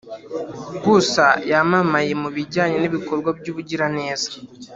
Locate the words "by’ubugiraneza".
3.37-4.29